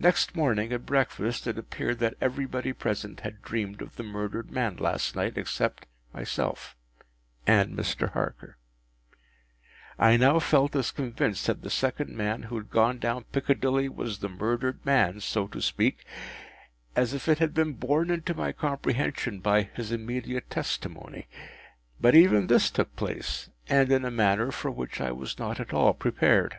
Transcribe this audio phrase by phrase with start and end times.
[0.00, 4.74] Next morning at breakfast, it appeared that everybody present had dreamed of the murdered man
[4.74, 6.74] last night, except myself
[7.46, 8.10] and Mr.
[8.10, 8.56] Harker.
[10.00, 14.18] I now felt as convinced that the second man who had gone down Piccadilly was
[14.18, 16.04] the murdered man (so to speak),
[16.96, 21.28] as if it had been borne into my comprehension by his immediate testimony.
[22.00, 25.72] But even this took place, and in a manner for which I was not at
[25.72, 26.58] all prepared.